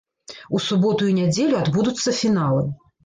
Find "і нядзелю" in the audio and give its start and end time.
1.11-1.55